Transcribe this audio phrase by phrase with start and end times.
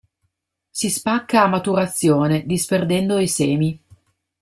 [0.71, 3.79] Si spacca a maturazione, disperdendo i semi.